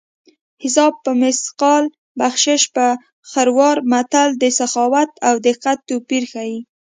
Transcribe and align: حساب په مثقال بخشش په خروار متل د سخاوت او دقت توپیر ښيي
حساب 0.63 0.93
په 1.05 1.11
مثقال 1.21 1.83
بخشش 2.19 2.61
په 2.75 2.85
خروار 3.31 3.77
متل 3.91 4.29
د 4.41 4.43
سخاوت 4.59 5.11
او 5.27 5.35
دقت 5.47 5.77
توپیر 5.89 6.23
ښيي 6.31 6.57